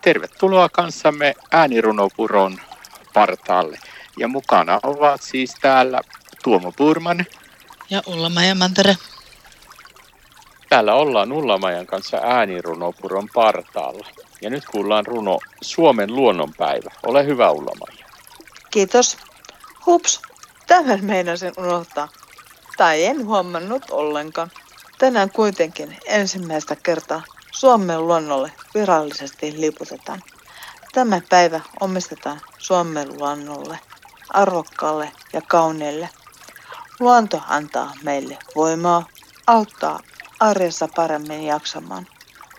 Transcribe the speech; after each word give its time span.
Tervetuloa 0.00 0.68
kanssamme 0.68 1.34
äänirunopuron 1.50 2.60
partaalle. 3.14 3.78
Ja 4.18 4.28
mukana 4.28 4.80
ovat 4.82 5.22
siis 5.22 5.54
täällä 5.60 6.00
Tuomo 6.44 6.72
Purman. 6.72 7.26
Ja 7.90 8.02
Ulla-Maja 8.06 8.54
Mantere. 8.54 8.96
Täällä 10.68 10.94
ollaan 10.94 11.32
Ullamajan 11.32 11.86
kanssa 11.86 12.16
äänirunopuron 12.16 13.28
partaalla. 13.34 14.06
Ja 14.42 14.50
nyt 14.50 14.64
kuullaan 14.64 15.06
runo 15.06 15.38
Suomen 15.62 16.16
luonnonpäivä. 16.16 16.90
Ole 17.06 17.26
hyvä 17.26 17.50
Ullamaja. 17.50 18.06
Kiitos. 18.70 19.18
Hups, 19.86 20.20
tämän 20.66 21.04
meinasin 21.04 21.52
unohtaa. 21.56 22.08
Tai 22.76 23.04
en 23.04 23.26
huomannut 23.26 23.82
ollenkaan. 23.90 24.50
Tänään 24.98 25.30
kuitenkin 25.30 25.96
ensimmäistä 26.06 26.76
kertaa 26.76 27.22
Suomen 27.60 28.06
luonnolle 28.06 28.52
virallisesti 28.74 29.60
liputetaan. 29.60 30.22
Tämä 30.92 31.20
päivä 31.28 31.60
omistetaan 31.80 32.40
Suomen 32.58 33.18
luonnolle, 33.18 33.78
arvokkaalle 34.30 35.12
ja 35.32 35.42
kauneelle. 35.42 36.08
Luonto 37.00 37.42
antaa 37.48 37.92
meille 38.02 38.38
voimaa, 38.56 39.06
auttaa 39.46 40.00
arjessa 40.38 40.88
paremmin 40.96 41.44
jaksamaan. 41.44 42.06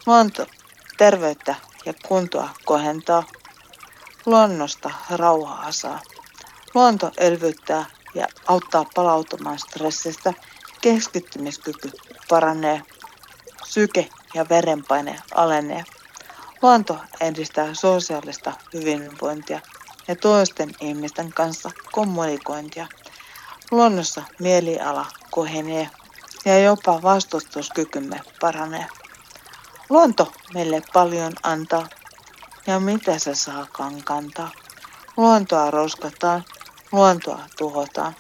Luonto 0.05 0.45
terveyttä 0.97 1.55
ja 1.85 1.93
kuntoa 2.07 2.49
kohentaa. 2.65 3.23
Luonnosta 4.25 4.91
rauhaa 5.09 5.71
saa. 5.71 6.01
Luonto 6.75 7.11
elvyttää 7.17 7.85
ja 8.15 8.27
auttaa 8.47 8.85
palautumaan 8.95 9.59
stressistä. 9.59 10.33
Keskittymiskyky 10.81 11.91
paranee. 12.29 12.81
Syke 13.65 14.09
ja 14.33 14.45
verenpaine 14.49 15.19
alenee. 15.35 15.83
Luonto 16.61 16.97
edistää 17.19 17.73
sosiaalista 17.73 18.53
hyvinvointia 18.73 19.59
ja 20.07 20.15
toisten 20.15 20.71
ihmisten 20.81 21.33
kanssa 21.33 21.71
kommunikointia. 21.91 22.87
Luonnossa 23.71 24.23
mieliala 24.39 25.05
kohenee 25.31 25.89
ja 26.45 26.59
jopa 26.59 27.01
vastustuskykymme 27.01 28.21
paranee. 28.41 28.87
Luonto 29.89 30.33
meille 30.53 30.81
paljon 30.93 31.33
antaa 31.43 31.87
ja 32.67 32.79
mitä 32.79 33.19
se 33.19 33.35
saakaan 33.35 34.03
kantaa. 34.03 34.51
Luontoa 35.17 35.71
roskataan, 35.71 36.43
luontoa 36.91 37.39
tuhotaan. 37.57 38.15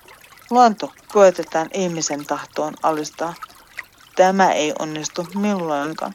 Luonto 0.49 0.93
koetetaan 1.13 1.69
ihmisen 1.73 2.25
tahtoon 2.25 2.73
alistaa. 2.83 3.33
Tämä 4.15 4.51
ei 4.51 4.73
onnistu 4.79 5.27
milloinkaan. 5.35 6.13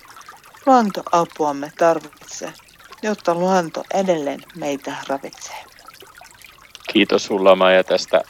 Luonto 0.66 1.02
apuamme 1.12 1.72
tarvitsee, 1.78 2.52
jotta 3.02 3.34
luonto 3.34 3.84
edelleen 3.94 4.42
meitä 4.56 4.96
ravitsee. 5.08 5.64
Kiitos 6.92 7.24
sulla 7.24 7.56
Maija 7.56 7.84
tästä 7.84 8.20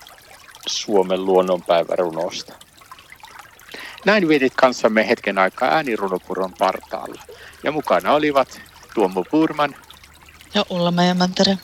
Suomen 0.67 1.25
luonnonpäivärunosta. 1.25 2.53
Näin 4.05 4.29
vietit 4.29 4.53
kanssamme 4.57 5.09
hetken 5.09 5.39
aikaa 5.39 5.69
äänirunopuron 5.69 6.53
partaalla. 6.59 7.23
Ja 7.63 7.73
mukana 7.73 8.13
olivat 8.13 8.61
Tuomo 8.95 9.25
Purman 9.31 9.75
ja 10.55 10.65
Ulla 10.71 10.93
Mantere. 11.15 11.59